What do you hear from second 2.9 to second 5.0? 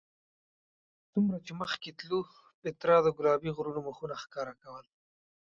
د ګلابي غرونو مخونه ښکاره کول.